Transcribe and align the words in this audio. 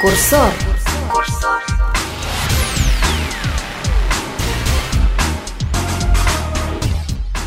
Курсор. 0.00 0.52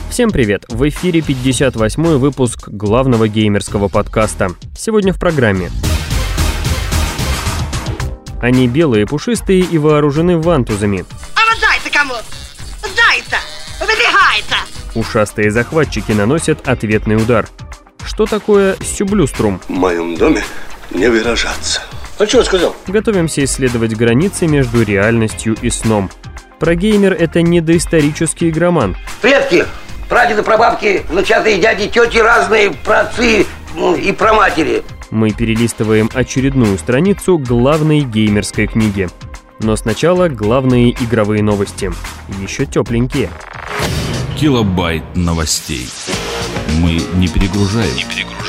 Всем 0.10 0.32
привет! 0.32 0.66
В 0.68 0.90
эфире 0.90 1.22
58 1.22 2.04
выпуск 2.18 2.68
главного 2.68 3.29
геймерского 3.29 3.88
подкаста. 3.88 4.50
Сегодня 4.78 5.14
в 5.14 5.20
программе. 5.20 5.71
Они 8.42 8.68
белые, 8.68 9.06
пушистые 9.06 9.61
и 9.61 9.78
вооружены 9.78 10.38
вантузами. 10.38 11.06
А 11.36 11.39
ну 11.46 11.61
дай-то 11.61 11.89
кому! 11.97 12.15
Дай-то! 12.82 13.38
Выбегай-то! 13.79 15.00
Ушастые 15.00 15.52
захватчики 15.52 16.11
наносят 16.11 16.68
ответный 16.68 17.15
удар. 17.15 17.47
Что 18.04 18.25
такое 18.25 18.75
сюблюструм? 18.83 19.61
В 19.70 19.70
моем 19.70 20.18
доме 20.18 20.43
не 20.89 21.07
выражаться. 21.07 21.82
А 22.21 22.28
что 22.28 22.38
я 22.38 22.43
сказал? 22.43 22.75
Готовимся 22.86 23.43
исследовать 23.43 23.96
границы 23.96 24.46
между 24.46 24.84
реальностью 24.84 25.57
и 25.60 25.71
сном. 25.71 26.12
Про 26.60 26.75
геймер 26.75 27.14
это 27.14 27.42
не 27.42 27.62
доисторический 27.62 28.50
игроман. 28.50 28.96
Предки, 29.24 29.66
прадеды, 30.07 30.43
прабабки, 30.43 31.02
внучатые 31.10 31.60
дяди, 31.60 31.88
тети 31.88 32.20
разные, 32.20 32.73
праотцы 32.86 33.48
ну, 33.76 33.95
и 33.95 34.12
праматери. 34.12 34.84
Мы 35.09 35.31
перелистываем 35.31 36.12
очередную 36.14 36.78
страницу 36.78 37.39
главной 37.39 38.02
геймерской 38.02 38.67
книги. 38.67 39.09
Но 39.59 39.76
сначала 39.76 40.30
главные 40.30 40.92
игровые 40.92 41.42
новости. 41.42 41.92
Еще 42.40 42.67
тепленькие. 42.67 43.31
Килобайт 44.38 45.03
новостей. 45.16 45.90
Мы 46.81 47.02
не 47.16 47.28
перегружаем. 47.28 47.95
Не 47.95 48.03
перегружаем, 48.03 48.41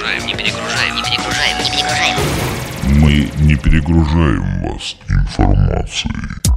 не 3.38 3.56
перегружаем 3.56 4.62
вас 4.62 4.96
информацией. 5.08 6.51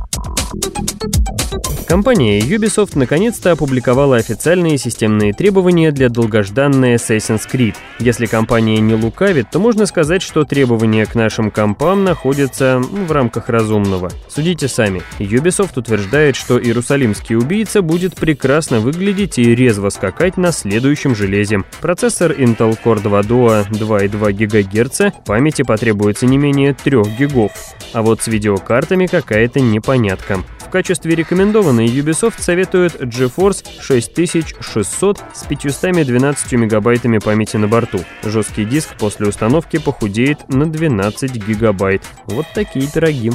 Компания 1.87 2.39
Ubisoft 2.39 2.97
наконец-то 2.97 3.51
опубликовала 3.51 4.17
официальные 4.17 4.77
системные 4.79 5.33
требования 5.33 5.91
для 5.91 6.09
долгожданной 6.09 6.95
Assassin's 6.95 7.43
Creed. 7.49 7.75
Если 7.99 8.25
компания 8.25 8.79
не 8.79 8.95
лукавит, 8.95 9.51
то 9.51 9.59
можно 9.59 9.85
сказать, 9.85 10.21
что 10.21 10.45
требования 10.45 11.05
к 11.05 11.13
нашим 11.13 11.51
компам 11.51 12.03
находятся 12.03 12.79
ну, 12.79 13.05
в 13.05 13.11
рамках 13.11 13.49
разумного. 13.49 14.11
Судите 14.27 14.67
сами. 14.67 15.03
Ubisoft 15.19 15.77
утверждает, 15.77 16.35
что 16.35 16.59
Иерусалимский 16.59 17.37
убийца 17.37 17.81
будет 17.83 18.15
прекрасно 18.15 18.79
выглядеть 18.79 19.37
и 19.37 19.55
резво 19.55 19.89
скакать 19.89 20.37
на 20.37 20.51
следующем 20.51 21.15
железе. 21.15 21.63
Процессор 21.81 22.31
Intel 22.31 22.77
Core 22.83 23.01
2 23.01 23.21
Duo 23.21 23.69
2,2 23.69 24.33
ГГц, 24.33 25.15
памяти 25.23 25.61
потребуется 25.61 26.25
не 26.25 26.37
менее 26.37 26.73
3 26.73 27.03
гигов. 27.17 27.51
А 27.95 28.01
вот 28.01 28.21
с 28.21 28.27
видеокартами 28.27 29.05
какая-то 29.05 29.61
непонятка. 29.61 30.43
В 30.59 30.69
качестве 30.69 31.15
рекомендованной 31.15 31.85
Ubisoft 31.85 32.41
советует 32.41 33.01
GeForce 33.01 33.65
6600 33.81 35.23
с 35.33 35.43
512 35.45 36.51
мегабайтами 36.51 37.19
памяти 37.19 37.55
на 37.55 37.69
борту. 37.69 38.01
Жесткий 38.21 38.65
диск 38.65 38.97
после 38.97 39.29
установки 39.29 39.77
похудеет 39.77 40.49
на 40.49 40.69
12 40.69 41.35
гигабайт. 41.35 42.03
Вот 42.25 42.45
такие 42.53 42.91
пироги. 42.91 43.31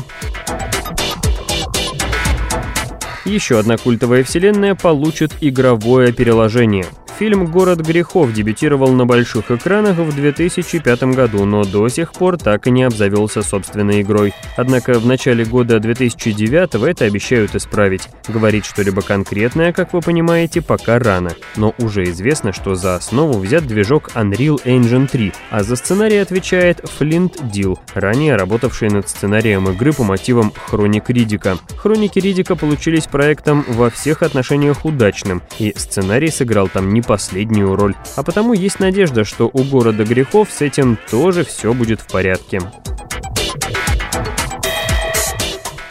Еще 3.25 3.59
одна 3.59 3.79
культовая 3.79 4.25
вселенная 4.25 4.75
получит 4.75 5.33
игровое 5.41 6.13
переложение. 6.13 6.85
Фильм 7.21 7.45
«Город 7.49 7.81
грехов» 7.81 8.33
дебютировал 8.33 8.93
на 8.95 9.05
больших 9.05 9.51
экранах 9.51 9.99
в 9.99 10.17
2005 10.17 11.03
году, 11.03 11.45
но 11.45 11.65
до 11.65 11.87
сих 11.91 12.15
пор 12.15 12.39
так 12.39 12.67
и 12.67 12.71
не 12.71 12.85
обзавелся 12.85 13.43
собственной 13.43 14.01
игрой. 14.01 14.33
Однако 14.57 14.95
в 14.99 15.05
начале 15.05 15.45
года 15.45 15.81
2009 15.81 16.77
это 16.77 17.05
обещают 17.05 17.55
исправить. 17.55 18.09
Говорить 18.27 18.65
что-либо 18.65 19.03
конкретное, 19.03 19.75
как 19.75 19.93
вы 19.93 20.01
понимаете, 20.01 20.63
пока 20.63 20.99
рано. 20.99 21.33
Но 21.57 21.75
уже 21.77 22.05
известно, 22.05 22.55
что 22.55 22.75
за 22.75 22.95
основу 22.95 23.39
взят 23.39 23.67
движок 23.67 24.13
Unreal 24.15 24.59
Engine 24.65 25.07
3, 25.07 25.33
а 25.51 25.63
за 25.63 25.77
сценарий 25.77 26.17
отвечает 26.17 26.81
Flint 26.99 27.39
Dill, 27.53 27.79
ранее 27.93 28.37
работавший 28.37 28.89
над 28.89 29.11
сценарием 29.11 29.69
игры 29.69 29.93
по 29.93 30.05
мотивам 30.05 30.55
Хроник 30.69 31.11
Ридика. 31.11 31.59
Хроники 31.77 32.19
Ридика 32.19 32.57
получились 32.57 33.07
проектом 33.07 33.63
во 33.69 33.91
всех 33.91 34.23
отношениях 34.23 34.87
удачным, 34.87 35.43
и 35.59 35.75
сценарий 35.77 36.31
сыграл 36.31 36.69
там 36.69 36.95
не 36.95 37.03
последнюю 37.11 37.75
роль. 37.75 37.97
А 38.15 38.23
потому 38.23 38.53
есть 38.53 38.79
надежда, 38.79 39.25
что 39.25 39.51
у 39.53 39.65
города 39.65 40.05
грехов 40.05 40.49
с 40.49 40.61
этим 40.63 40.97
тоже 41.11 41.45
все 41.45 41.75
будет 41.75 42.01
в 42.01 42.07
порядке. 42.07 42.61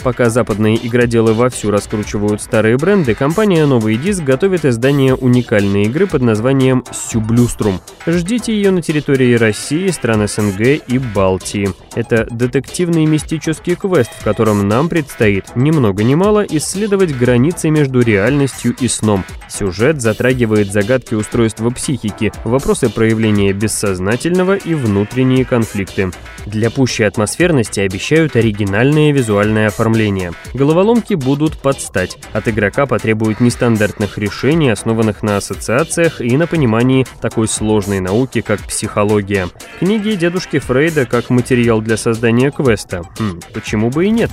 Пока 0.03 0.29
западные 0.29 0.75
игроделы 0.87 1.33
вовсю 1.33 1.71
раскручивают 1.71 2.41
старые 2.41 2.77
бренды, 2.77 3.15
компания 3.15 3.65
«Новый 3.65 3.97
диск» 3.97 4.23
готовит 4.23 4.63
издание 4.63 5.13
уникальной 5.13 5.83
игры 5.83 6.07
под 6.07 6.21
названием 6.21 6.85
«Сюблюструм». 6.93 7.81
Ждите 8.07 8.53
ее 8.53 8.71
на 8.71 8.81
территории 8.81 9.35
России, 9.35 9.89
стран 9.89 10.25
СНГ 10.25 10.61
и 10.87 10.99
Балтии. 11.13 11.69
Это 11.95 12.25
детективный 12.31 13.05
мистический 13.05 13.75
квест, 13.75 14.09
в 14.17 14.23
котором 14.23 14.69
нам 14.69 14.87
предстоит, 14.87 15.55
ни 15.55 15.71
много 15.71 16.03
ни 16.03 16.15
мало, 16.15 16.45
исследовать 16.49 17.17
границы 17.17 17.69
между 17.69 17.99
реальностью 17.99 18.73
и 18.79 18.87
сном. 18.87 19.25
Сюжет 19.49 20.01
затрагивает 20.01 20.71
загадки 20.71 21.13
устройства 21.13 21.71
психики, 21.71 22.31
вопросы 22.45 22.89
проявления 22.89 23.51
бессознательного 23.51 24.55
и 24.55 24.75
внутренние 24.75 25.43
конфликты. 25.43 26.11
Для 26.45 26.69
пущей 26.69 27.05
атмосферности 27.05 27.81
обещают 27.81 28.37
оригинальное 28.37 29.11
визуальное 29.11 29.67
оформление 29.67 29.88
оформления. 29.89 30.33
Головоломки 30.53 31.15
будут 31.15 31.57
подстать. 31.57 32.17
От 32.33 32.47
игрока 32.47 32.85
потребуют 32.85 33.39
нестандартных 33.39 34.17
решений, 34.17 34.69
основанных 34.69 35.23
на 35.23 35.37
ассоциациях 35.37 36.21
и 36.21 36.37
на 36.37 36.47
понимании 36.47 37.05
такой 37.21 37.47
сложной 37.47 37.99
науки, 37.99 38.41
как 38.41 38.59
психология. 38.61 39.49
Книги 39.79 40.11
дедушки 40.11 40.59
Фрейда 40.59 41.05
как 41.05 41.29
материал 41.29 41.81
для 41.81 41.97
создания 41.97 42.51
квеста. 42.51 43.03
Хм, 43.19 43.39
почему 43.53 43.89
бы 43.89 44.05
и 44.05 44.09
нет? 44.09 44.29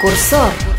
Курсор. 0.00 0.69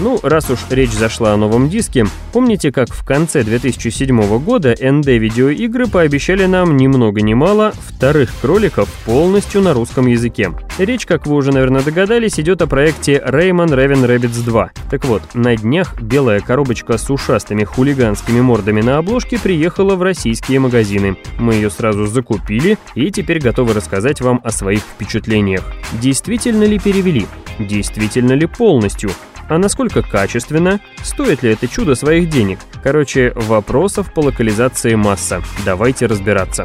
Ну, 0.00 0.18
раз 0.22 0.48
уж 0.48 0.60
речь 0.70 0.92
зашла 0.92 1.34
о 1.34 1.36
новом 1.36 1.68
диске, 1.68 2.06
помните, 2.32 2.72
как 2.72 2.88
в 2.88 3.04
конце 3.04 3.42
2007 3.44 4.38
года 4.38 4.72
ND 4.72 5.18
видеоигры 5.18 5.88
пообещали 5.88 6.46
нам 6.46 6.78
ни 6.78 6.86
много 6.86 7.20
ни 7.20 7.34
мало 7.34 7.74
вторых 7.76 8.30
кроликов 8.40 8.88
полностью 9.04 9.60
на 9.60 9.74
русском 9.74 10.06
языке. 10.06 10.52
Речь, 10.78 11.04
как 11.04 11.26
вы 11.26 11.36
уже, 11.36 11.52
наверное, 11.52 11.82
догадались, 11.82 12.40
идет 12.40 12.62
о 12.62 12.66
проекте 12.66 13.22
Rayman 13.22 13.68
Raven 13.68 14.06
Rabbids 14.06 14.42
2. 14.42 14.70
Так 14.90 15.04
вот, 15.04 15.22
на 15.34 15.54
днях 15.54 16.00
белая 16.00 16.40
коробочка 16.40 16.96
с 16.96 17.10
ушастыми 17.10 17.64
хулиганскими 17.64 18.40
мордами 18.40 18.80
на 18.80 18.96
обложке 18.96 19.38
приехала 19.38 19.96
в 19.96 20.02
российские 20.02 20.60
магазины. 20.60 21.18
Мы 21.38 21.56
ее 21.56 21.68
сразу 21.68 22.06
закупили 22.06 22.78
и 22.94 23.10
теперь 23.10 23.38
готовы 23.38 23.74
рассказать 23.74 24.22
вам 24.22 24.40
о 24.44 24.50
своих 24.50 24.80
впечатлениях. 24.80 25.62
Действительно 26.00 26.64
ли 26.64 26.78
перевели? 26.78 27.26
Действительно 27.58 28.32
ли 28.32 28.46
полностью? 28.46 29.10
А 29.50 29.58
насколько 29.58 30.02
качественно? 30.02 30.78
Стоит 31.02 31.42
ли 31.42 31.50
это 31.50 31.66
чудо 31.66 31.96
своих 31.96 32.30
денег? 32.30 32.60
Короче, 32.84 33.32
вопросов 33.34 34.14
по 34.14 34.20
локализации 34.20 34.94
масса. 34.94 35.42
Давайте 35.64 36.06
разбираться. 36.06 36.64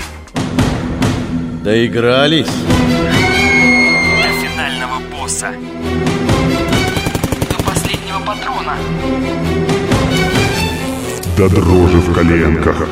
Доигрались. 1.63 2.45
До 2.45 4.29
финального 4.39 4.99
босса. 5.11 5.47
До 7.49 7.63
последнего 7.63 8.19
патрона. 8.19 8.75
До 11.35 11.49
дрожи 11.49 11.97
в 11.97 12.13
коленках. 12.13 12.87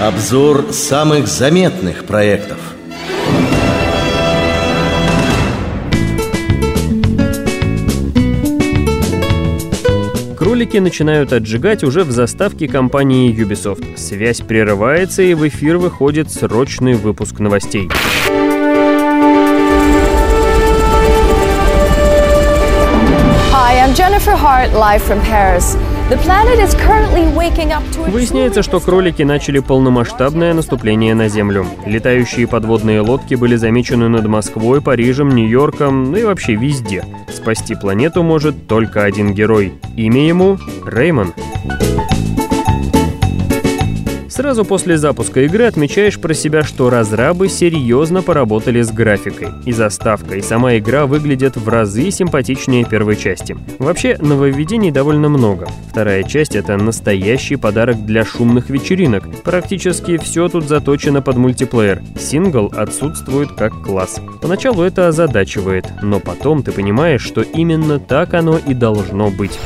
Обзор 0.00 0.72
самых 0.72 1.28
заметных 1.28 2.06
проектов. 2.06 2.71
Кролики 10.62 10.78
начинают 10.78 11.32
отжигать 11.32 11.82
уже 11.82 12.04
в 12.04 12.12
заставке 12.12 12.68
компании 12.68 13.34
Ubisoft. 13.34 13.96
Связь 13.96 14.42
прерывается 14.42 15.20
и 15.20 15.34
в 15.34 15.48
эфир 15.48 15.76
выходит 15.76 16.30
срочный 16.30 16.94
выпуск 16.94 17.40
новостей. 17.40 17.90
Hi, 23.50 23.80
I'm 23.80 23.92
Jennifer 23.92 24.36
Hart, 24.36 24.72
live 24.72 25.02
from 25.02 25.20
Paris. 25.28 25.76
Выясняется, 28.08 28.62
что 28.62 28.80
кролики 28.80 29.22
начали 29.22 29.60
полномасштабное 29.60 30.52
наступление 30.52 31.14
на 31.14 31.28
Землю. 31.28 31.66
Летающие 31.86 32.46
подводные 32.46 33.00
лодки 33.00 33.34
были 33.34 33.56
замечены 33.56 34.08
над 34.08 34.26
Москвой, 34.26 34.82
Парижем, 34.82 35.34
Нью-Йорком, 35.34 36.10
ну 36.10 36.16
и 36.18 36.24
вообще 36.24 36.54
везде. 36.54 37.04
Спасти 37.32 37.74
планету 37.74 38.22
может 38.22 38.66
только 38.66 39.04
один 39.04 39.32
герой. 39.32 39.72
Имя 39.96 40.26
ему 40.26 40.58
Реймон. 40.84 41.32
Сразу 44.32 44.64
после 44.64 44.96
запуска 44.96 45.42
игры 45.42 45.66
отмечаешь 45.66 46.18
про 46.18 46.32
себя, 46.32 46.62
что 46.62 46.88
разрабы 46.88 47.50
серьезно 47.50 48.22
поработали 48.22 48.80
с 48.80 48.90
графикой. 48.90 49.48
И 49.66 49.72
заставка, 49.72 50.36
и 50.36 50.40
сама 50.40 50.78
игра 50.78 51.04
выглядят 51.04 51.58
в 51.58 51.68
разы 51.68 52.10
симпатичнее 52.10 52.86
первой 52.86 53.16
части. 53.16 53.54
Вообще, 53.78 54.16
нововведений 54.18 54.90
довольно 54.90 55.28
много. 55.28 55.68
Вторая 55.90 56.22
часть— 56.22 56.56
это 56.56 56.78
настоящий 56.78 57.56
подарок 57.56 58.06
для 58.06 58.24
шумных 58.24 58.70
вечеринок. 58.70 59.24
Практически 59.42 60.16
все 60.16 60.48
тут 60.48 60.66
заточено 60.66 61.20
под 61.20 61.36
мультиплеер. 61.36 62.00
Сингл 62.18 62.72
отсутствует 62.74 63.52
как 63.52 63.82
класс. 63.82 64.18
Поначалу 64.40 64.82
это 64.82 65.08
озадачивает, 65.08 65.84
но 66.00 66.20
потом 66.20 66.62
ты 66.62 66.72
понимаешь, 66.72 67.20
что 67.22 67.42
именно 67.42 68.00
так 68.00 68.32
оно 68.32 68.56
и 68.56 68.72
должно 68.72 69.30
быть. 69.30 69.58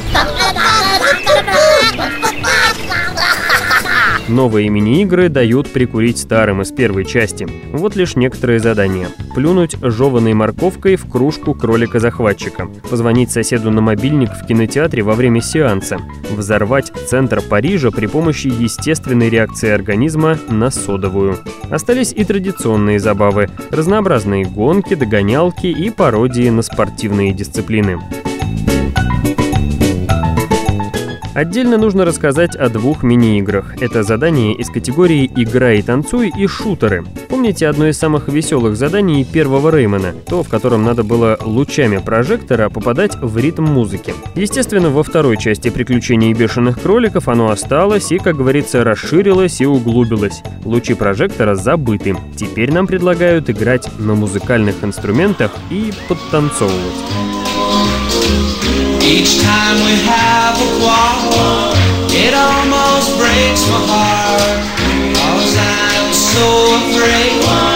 Новые 4.29 4.69
мини-игры 4.71 5.29
дают 5.29 5.73
прикурить 5.73 6.19
старым 6.19 6.61
из 6.61 6.73
первой 6.73 7.05
части. 7.05 7.47
Вот 7.73 7.95
лишь 7.95 8.17
некоторые 8.17 8.59
задания. 8.59 9.07
Плюнуть 9.37 9.77
жеванной 9.81 10.35
морковкой 10.35 10.97
в 10.97 11.09
кружку 11.09 11.55
кролика-захватчика. 11.55 12.67
Позвонить 12.91 13.31
соседу 13.31 13.71
на 13.71 13.81
мобильник 13.81 14.31
в 14.31 14.45
кинотеатре 14.45 15.05
во 15.05 15.15
время 15.15 15.41
сеанса. 15.41 15.99
Взорвать 16.31 16.93
центр 17.07 17.41
Парижа 17.41 17.93
при 17.93 18.07
помощи 18.07 18.49
естественной 18.49 19.31
реакции 19.31 19.71
организма 19.71 20.37
на 20.49 20.71
содовую. 20.71 21.39
Остались 21.71 22.13
и 22.13 22.25
традиционные 22.25 22.99
забавы. 22.99 23.49
Разнообразные 23.71 24.45
гонки, 24.45 24.95
догонялки 24.95 25.69
и 25.69 25.89
пародии 25.91 26.49
на 26.49 26.63
спортивные 26.63 27.33
дисциплины. 27.33 28.01
Отдельно 31.37 31.77
нужно 31.77 32.07
рассказать 32.07 32.57
о 32.57 32.71
двух 32.71 33.03
мини-играх. 33.03 33.83
Это 33.83 34.03
задание 34.03 34.55
из 34.55 34.71
категории 34.71 35.31
«Играй 35.37 35.81
и 35.81 35.83
танцуй» 35.83 36.33
и 36.35 36.47
«Шутеры». 36.47 37.05
Помните 37.29 37.69
одно 37.69 37.89
из 37.89 37.99
самых 37.99 38.29
веселых 38.29 38.75
заданий 38.75 39.23
первого 39.23 39.71
Реймона? 39.71 40.15
То, 40.27 40.43
в 40.43 40.49
котором 40.49 40.83
надо 40.83 41.03
было 41.03 41.39
лучами 41.45 41.99
прожектора 41.99 42.71
попадать 42.71 43.17
в 43.17 43.37
ритм 43.37 43.65
музыки. 43.65 44.15
Естественно, 44.35 44.89
во 44.89 45.03
второй 45.03 45.37
части 45.37 45.69
«Приключений 45.69 46.33
бешеных 46.33 46.81
кроликов» 46.81 47.29
оно 47.29 47.51
осталось 47.51 48.11
и, 48.13 48.19
как 48.19 48.39
говорится, 48.39 48.83
расширилось 48.83 49.61
и 49.61 49.67
углубилось. 49.67 50.43
Лучи 50.65 50.95
прожектора 50.95 51.55
забыты. 51.55 52.17
Теперь 52.35 52.73
нам 52.73 52.87
предлагают 52.87 53.51
играть 53.51 53.91
на 53.99 54.15
музыкальных 54.15 54.83
инструментах 54.83 55.51
и 55.69 55.93
подтанцовывать. 56.09 57.05
Each 59.07 59.39
time 59.41 59.77
we 59.87 59.95
have 60.03 60.59
a 60.59 60.69
quarrel, 60.81 61.71
it 62.11 62.35
almost 62.35 63.17
breaks 63.17 63.63
my 63.71 63.79
heart. 63.87 64.59
Cause 65.15 65.55
I'm 65.57 66.13
so 66.13 66.75
afraid 66.91 67.76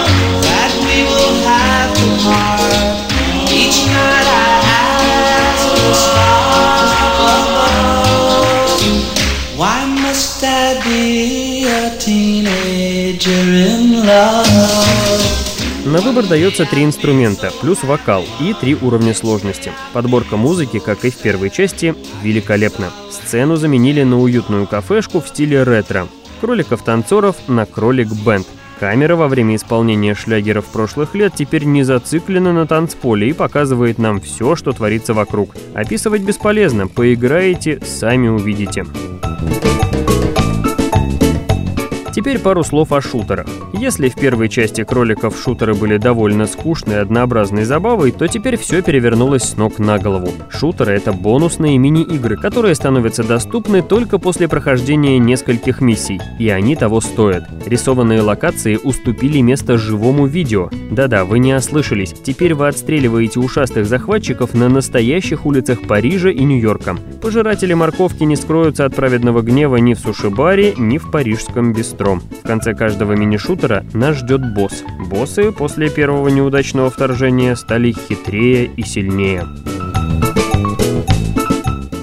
На 16.00 16.06
выбор 16.06 16.26
дается 16.26 16.64
три 16.64 16.84
инструмента, 16.84 17.52
плюс 17.60 17.82
вокал 17.82 18.24
и 18.40 18.54
три 18.54 18.74
уровня 18.74 19.12
сложности. 19.12 19.70
Подборка 19.92 20.38
музыки, 20.38 20.78
как 20.78 21.04
и 21.04 21.10
в 21.10 21.16
первой 21.18 21.50
части, 21.50 21.94
великолепна. 22.22 22.88
Сцену 23.10 23.56
заменили 23.56 24.02
на 24.02 24.18
уютную 24.18 24.66
кафешку 24.66 25.20
в 25.20 25.28
стиле 25.28 25.62
ретро. 25.62 26.08
Кроликов-танцоров 26.40 27.36
на 27.48 27.66
кролик-бенд. 27.66 28.46
Камера 28.78 29.14
во 29.14 29.28
время 29.28 29.56
исполнения 29.56 30.14
шлягеров 30.14 30.64
прошлых 30.64 31.14
лет 31.14 31.34
теперь 31.36 31.64
не 31.64 31.82
зациклена 31.82 32.54
на 32.54 32.66
танцполе 32.66 33.28
и 33.28 33.34
показывает 33.34 33.98
нам 33.98 34.22
все, 34.22 34.56
что 34.56 34.72
творится 34.72 35.12
вокруг. 35.12 35.54
Описывать 35.74 36.22
бесполезно, 36.22 36.88
поиграете, 36.88 37.78
сами 37.84 38.28
увидите. 38.28 38.86
Теперь 42.20 42.38
пару 42.38 42.62
слов 42.62 42.92
о 42.92 43.00
шутерах. 43.00 43.46
Если 43.72 44.10
в 44.10 44.14
первой 44.14 44.50
части 44.50 44.84
кроликов 44.84 45.40
шутеры 45.42 45.74
были 45.74 45.96
довольно 45.96 46.46
скучной 46.46 47.00
однообразной 47.00 47.64
забавой, 47.64 48.12
то 48.12 48.28
теперь 48.28 48.58
все 48.58 48.82
перевернулось 48.82 49.44
с 49.44 49.56
ног 49.56 49.78
на 49.78 49.98
голову. 49.98 50.30
Шутеры— 50.50 50.92
это 50.96 51.14
бонусные 51.14 51.78
мини-игры, 51.78 52.36
которые 52.36 52.74
становятся 52.74 53.24
доступны 53.24 53.80
только 53.80 54.18
после 54.18 54.48
прохождения 54.48 55.18
нескольких 55.18 55.80
миссий, 55.80 56.20
и 56.38 56.50
они 56.50 56.76
того 56.76 57.00
стоят. 57.00 57.44
Рисованные 57.64 58.20
локации 58.20 58.76
уступили 58.76 59.40
место 59.40 59.78
живому 59.78 60.26
видео. 60.26 60.68
Да-да, 60.90 61.24
вы 61.24 61.38
не 61.38 61.54
ослышались, 61.54 62.12
теперь 62.12 62.52
вы 62.52 62.68
отстреливаете 62.68 63.40
ушастых 63.40 63.86
захватчиков 63.86 64.52
на 64.52 64.68
настоящих 64.68 65.46
улицах 65.46 65.80
Парижа 65.88 66.28
и 66.28 66.44
Нью-Йорка. 66.44 66.98
Пожиратели 67.22 67.72
морковки 67.72 68.24
не 68.24 68.36
скроются 68.36 68.84
от 68.84 68.94
праведного 68.94 69.40
гнева 69.40 69.76
ни 69.76 69.94
в 69.94 70.00
сушибаре, 70.00 70.74
ни 70.76 70.98
в 70.98 71.10
парижском 71.10 71.72
бистро 71.72 72.09
монстром. 72.10 72.38
В 72.42 72.46
конце 72.46 72.74
каждого 72.74 73.12
мини-шутера 73.12 73.84
нас 73.92 74.16
ждет 74.16 74.54
босс. 74.54 74.82
Боссы 75.08 75.52
после 75.52 75.90
первого 75.90 76.28
неудачного 76.28 76.90
вторжения 76.90 77.54
стали 77.56 77.92
хитрее 77.92 78.66
и 78.76 78.82
сильнее. 78.82 79.46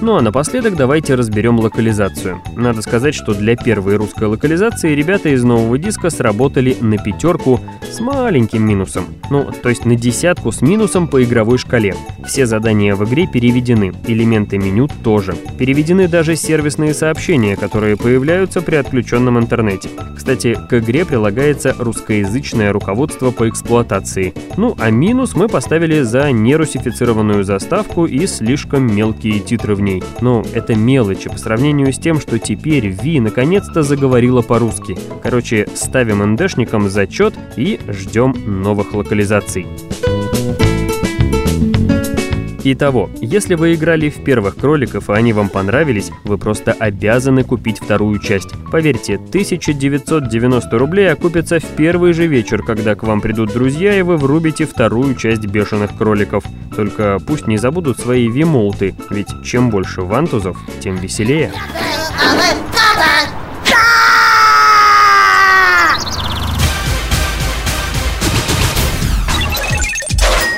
Ну 0.08 0.16
а 0.16 0.22
напоследок 0.22 0.74
давайте 0.74 1.16
разберем 1.16 1.60
локализацию. 1.60 2.40
Надо 2.56 2.80
сказать, 2.80 3.14
что 3.14 3.34
для 3.34 3.56
первой 3.56 3.96
русской 3.96 4.24
локализации 4.24 4.94
ребята 4.94 5.28
из 5.28 5.44
нового 5.44 5.76
диска 5.76 6.08
сработали 6.08 6.74
на 6.80 6.96
пятерку 6.96 7.60
с 7.92 8.00
маленьким 8.00 8.66
минусом. 8.66 9.04
Ну, 9.30 9.46
то 9.62 9.68
есть 9.68 9.84
на 9.84 9.96
десятку 9.96 10.50
с 10.50 10.62
минусом 10.62 11.08
по 11.08 11.22
игровой 11.22 11.58
шкале. 11.58 11.94
Все 12.26 12.46
задания 12.46 12.94
в 12.94 13.04
игре 13.04 13.26
переведены, 13.26 13.92
элементы 14.06 14.56
меню 14.56 14.88
тоже. 15.04 15.34
Переведены 15.58 16.08
даже 16.08 16.36
сервисные 16.36 16.94
сообщения, 16.94 17.54
которые 17.54 17.98
появляются 17.98 18.62
при 18.62 18.76
отключенном 18.76 19.38
интернете. 19.38 19.90
Кстати, 20.16 20.58
к 20.70 20.78
игре 20.78 21.04
прилагается 21.04 21.76
русскоязычное 21.78 22.72
руководство 22.72 23.30
по 23.30 23.46
эксплуатации. 23.46 24.32
Ну 24.56 24.74
а 24.78 24.88
минус 24.88 25.34
мы 25.34 25.48
поставили 25.48 26.00
за 26.00 26.32
нерусифицированную 26.32 27.44
заставку 27.44 28.06
и 28.06 28.26
слишком 28.26 28.86
мелкие 28.86 29.40
титры 29.40 29.74
в 29.74 29.82
ней. 29.82 29.97
Но 30.20 30.44
это 30.52 30.74
мелочи 30.74 31.28
по 31.28 31.38
сравнению 31.38 31.92
с 31.92 31.98
тем, 31.98 32.20
что 32.20 32.38
теперь 32.38 32.88
Ви 32.88 33.20
наконец-то 33.20 33.82
заговорила 33.82 34.42
по-русски. 34.42 34.96
Короче, 35.22 35.66
ставим 35.74 36.24
НДшникам 36.34 36.88
зачет 36.88 37.34
и 37.56 37.80
ждем 37.88 38.34
новых 38.62 38.94
локализаций. 38.94 39.66
Итого, 42.70 43.08
если 43.22 43.54
вы 43.54 43.72
играли 43.72 44.10
в 44.10 44.22
первых 44.22 44.56
кроликов 44.56 45.08
и 45.08 45.14
они 45.14 45.32
вам 45.32 45.48
понравились, 45.48 46.10
вы 46.24 46.36
просто 46.36 46.72
обязаны 46.72 47.42
купить 47.42 47.78
вторую 47.78 48.18
часть. 48.18 48.50
Поверьте, 48.70 49.14
1990 49.14 50.78
рублей 50.78 51.10
окупится 51.10 51.60
в 51.60 51.64
первый 51.64 52.12
же 52.12 52.26
вечер, 52.26 52.62
когда 52.62 52.94
к 52.94 53.04
вам 53.04 53.22
придут 53.22 53.54
друзья 53.54 53.98
и 53.98 54.02
вы 54.02 54.18
врубите 54.18 54.66
вторую 54.66 55.14
часть 55.14 55.46
бешеных 55.46 55.96
кроликов. 55.96 56.44
Только 56.76 57.18
пусть 57.26 57.46
не 57.46 57.56
забудут 57.56 57.98
свои 57.98 58.28
вимолты, 58.28 58.94
ведь 59.08 59.28
чем 59.42 59.70
больше 59.70 60.02
вантузов, 60.02 60.58
тем 60.80 60.96
веселее. 60.96 61.50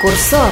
Курсор. 0.03 0.51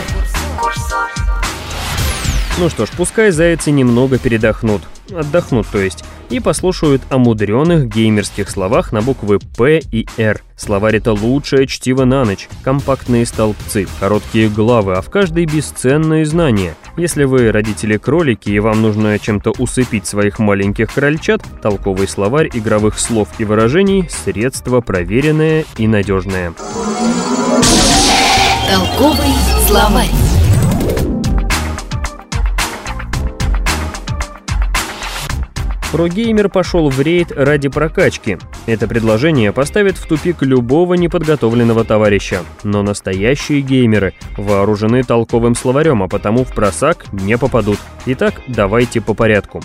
Ну 2.61 2.69
что 2.69 2.87
ж, 2.87 2.91
пускай 2.97 3.31
зайцы 3.31 3.71
немного 3.71 4.19
передохнут. 4.19 4.83
Отдохнут, 5.15 5.67
то 5.69 5.79
есть. 5.79 6.05
И 6.29 6.41
послушают 6.41 7.01
о 7.09 7.17
мудреных 7.17 7.89
геймерских 7.89 8.51
словах 8.51 8.91
на 8.91 9.01
буквы 9.01 9.39
П 9.57 9.81
и 9.93 10.07
Р. 10.19 10.43
Словарь 10.57 10.97
это 10.97 11.13
лучшее 11.13 11.69
чтиво 11.69 12.05
на 12.05 12.25
ночь, 12.25 12.49
компактные 12.65 13.25
столбцы, 13.27 13.87
короткие 14.01 14.49
главы, 14.49 14.95
а 14.95 15.03
в 15.03 15.09
каждой 15.09 15.47
бесценные 15.47 16.27
знания. 16.27 16.75
Если 16.97 17.25
вы 17.25 17.53
родители-кролики 17.53 18.51
и 18.51 18.59
вам 18.59 18.83
нужно 18.83 19.19
чем-то 19.21 19.53
усыпить 19.53 20.07
своих 20.07 20.41
маленьких 20.41 20.93
крольчат, 20.93 21.43
толковый 21.63 22.09
словарь 22.09 22.51
игровых 22.53 22.99
слов 22.99 23.29
и 23.39 23.45
выражений– 23.45 24.09
средство 24.11 24.81
проверенное 24.81 25.65
и 25.77 25.87
надежное. 25.87 26.53
Толковый 28.69 29.33
словарь. 29.67 30.28
ProGamer 35.93 36.51
пошел 36.51 36.91
в 36.91 37.01
рейд 37.01 37.33
ради 37.33 37.69
прокачки. 37.69 38.37
Это 38.67 38.87
предложение 38.87 39.53
поставит 39.53 39.97
в 39.97 40.07
тупик 40.07 40.43
любого 40.43 40.95
неподготовленного 40.95 41.85
товарища. 41.85 42.43
Но 42.63 42.83
настоящие 42.83 43.63
геймеры 43.63 44.13
вооружены 44.37 45.03
толковым 45.03 45.55
словарем, 45.55 46.03
а 46.03 46.09
потому 46.09 46.45
в 46.45 46.53
просак 46.53 47.07
не 47.13 47.39
попадут. 47.39 47.79
Итак, 48.05 48.43
давайте 48.49 49.01
по 49.01 49.15
порядку. 49.15 49.63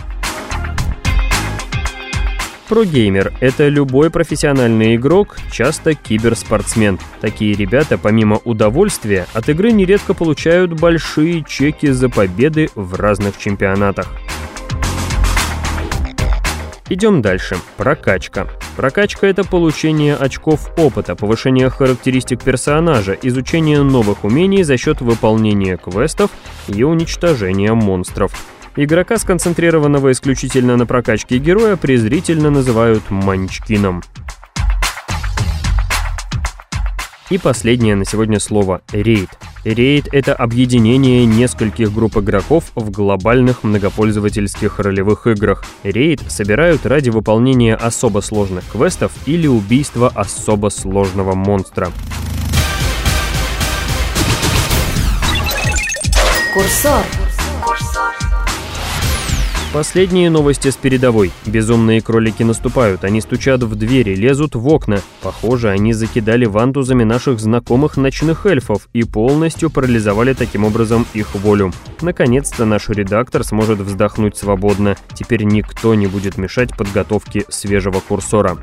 Прогеймер– 2.69 3.33
это 3.41 3.67
любой 3.67 4.09
профессиональный 4.09 4.95
игрок, 4.95 5.37
часто 5.51 5.93
киберспортсмен. 5.93 6.97
Такие 7.19 7.53
ребята, 7.53 7.97
помимо 7.97 8.39
удовольствия, 8.45 9.27
от 9.33 9.49
игры 9.49 9.73
нередко 9.73 10.13
получают 10.13 10.71
большие 10.71 11.43
чеки 11.43 11.91
за 11.91 12.07
победы 12.07 12.69
в 12.73 12.95
разных 12.95 13.37
чемпионатах. 13.37 14.07
Идем 16.89 17.21
дальше. 17.21 17.55
Прокачка. 17.77 18.47
Прокачка— 18.75 19.27
это 19.27 19.43
получение 19.43 20.15
очков 20.15 20.69
опыта, 20.77 21.15
повышение 21.15 21.69
характеристик 21.69 22.43
персонажа, 22.43 23.17
изучение 23.21 23.81
новых 23.81 24.25
умений 24.25 24.63
за 24.63 24.77
счет 24.77 24.99
выполнения 24.99 25.77
квестов 25.77 26.29
и 26.67 26.83
уничтожения 26.83 27.73
монстров. 27.73 28.33
Игрока, 28.75 29.17
сконцентрированного 29.17 30.11
исключительно 30.11 30.75
на 30.75 30.85
прокачке 30.85 31.37
героя, 31.37 31.77
презрительно 31.77 32.49
называют 32.49 33.09
«манчкином». 33.09 34.03
И 37.29 37.37
последнее 37.37 37.95
на 37.95 38.03
сегодня 38.03 38.39
слово 38.39 38.81
«рейд». 38.91 39.29
Рейд— 39.63 40.09
это 40.11 40.33
объединение 40.33 41.25
нескольких 41.25 41.93
групп 41.93 42.17
игроков 42.17 42.65
в 42.75 42.91
глобальных 42.91 43.63
многопользовательских 43.63 44.79
ролевых 44.79 45.25
играх. 45.25 45.63
Рейд 45.83 46.21
собирают 46.27 46.85
ради 46.85 47.09
выполнения 47.09 47.75
особо 47.75 48.19
сложных 48.19 48.65
квестов 48.69 49.13
или 49.25 49.47
убийства 49.47 50.11
особо 50.13 50.67
сложного 50.67 51.33
монстра. 51.33 51.91
Курсор. 56.53 57.03
Последние 59.73 60.29
новости 60.29 60.69
с 60.69 60.75
передовой. 60.75 61.31
Безумные 61.47 61.99
кролики 61.99 62.43
наступают, 62.43 63.03
они 63.03 63.21
стучат 63.21 63.63
в 63.63 63.73
двери, 63.73 64.13
лезут 64.13 64.53
в 64.53 64.67
окна. 64.67 65.01
Похоже, 65.23 65.71
они 65.71 65.93
закидали 65.93 66.45
вантузами 66.45 67.03
наших 67.03 67.39
знакомых 67.39 67.97
ночных 67.97 68.45
эльфов 68.45 68.87
и 68.93 69.03
полностью 69.03 69.71
парализовали 69.71 70.33
таким 70.33 70.63
образом 70.63 71.07
их 71.15 71.33
волю. 71.33 71.73
Наконец-то 72.01 72.65
наш 72.65 72.87
редактор 72.89 73.43
сможет 73.43 73.79
вздохнуть 73.79 74.37
свободно. 74.37 74.95
Теперь 75.15 75.43
никто 75.43 75.95
не 75.95 76.05
будет 76.05 76.37
мешать 76.37 76.77
подготовке 76.77 77.43
свежего 77.49 77.99
курсора. 77.99 78.59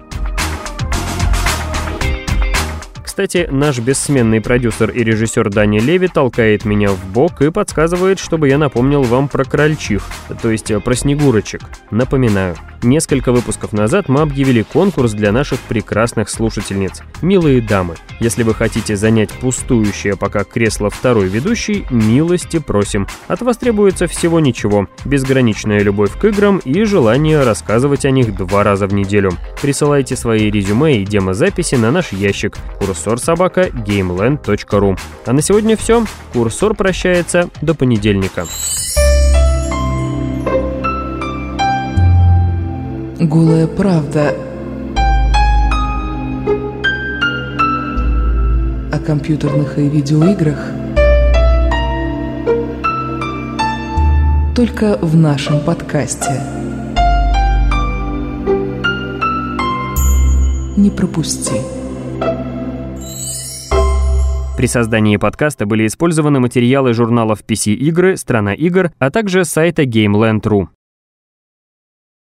Кстати, 3.20 3.48
наш 3.50 3.78
бессменный 3.80 4.40
продюсер 4.40 4.88
и 4.88 5.04
режиссер 5.04 5.50
Дани 5.50 5.78
Леви 5.78 6.08
толкает 6.08 6.64
меня 6.64 6.88
в 6.88 7.04
бок 7.12 7.42
и 7.42 7.50
подсказывает, 7.50 8.18
чтобы 8.18 8.48
я 8.48 8.56
напомнил 8.56 9.02
вам 9.02 9.28
про 9.28 9.44
крольчих, 9.44 10.02
то 10.40 10.50
есть 10.50 10.70
э, 10.70 10.80
про 10.80 10.94
снегурочек. 10.94 11.60
Напоминаю, 11.90 12.56
несколько 12.82 13.30
выпусков 13.32 13.74
назад 13.74 14.08
мы 14.08 14.22
объявили 14.22 14.62
конкурс 14.62 15.12
для 15.12 15.32
наших 15.32 15.60
прекрасных 15.60 16.30
слушательниц. 16.30 17.02
Милые 17.20 17.60
дамы, 17.60 17.96
если 18.20 18.42
вы 18.42 18.54
хотите 18.54 18.96
занять 18.96 19.28
пустующее 19.28 20.16
пока 20.16 20.44
кресло 20.44 20.88
второй 20.88 21.28
ведущей, 21.28 21.84
милости 21.90 22.58
просим. 22.58 23.06
От 23.28 23.42
вас 23.42 23.58
требуется 23.58 24.06
всего 24.06 24.40
ничего, 24.40 24.88
безграничная 25.04 25.80
любовь 25.80 26.18
к 26.18 26.24
играм 26.24 26.56
и 26.64 26.84
желание 26.84 27.42
рассказывать 27.42 28.06
о 28.06 28.12
них 28.12 28.34
два 28.34 28.64
раза 28.64 28.86
в 28.86 28.94
неделю. 28.94 29.32
Присылайте 29.60 30.16
свои 30.16 30.50
резюме 30.50 31.02
и 31.02 31.04
демозаписи 31.04 31.74
на 31.74 31.90
наш 31.90 32.12
ящик 32.12 32.56
курсор 33.10 33.18
собака 33.18 33.62
gameland.ru. 33.62 34.96
А 35.26 35.32
на 35.32 35.42
сегодня 35.42 35.76
все. 35.76 36.04
Курсор 36.32 36.74
прощается 36.76 37.50
до 37.60 37.74
понедельника. 37.74 38.46
Голая 43.18 43.66
правда 43.66 44.32
о 48.92 48.98
компьютерных 49.04 49.76
и 49.78 49.88
видеоиграх 49.88 50.58
только 54.54 54.98
в 55.02 55.16
нашем 55.16 55.60
подкасте. 55.64 56.40
Не 60.76 60.90
пропусти. 60.90 61.79
При 64.60 64.66
создании 64.66 65.16
подкаста 65.16 65.64
были 65.64 65.86
использованы 65.86 66.38
материалы 66.38 66.92
журналов 66.92 67.42
PC 67.48 67.72
Игры, 67.72 68.18
Страна 68.18 68.52
игр, 68.52 68.92
а 68.98 69.10
также 69.10 69.46
сайта 69.46 69.84
GameLand.ru. 69.84 70.68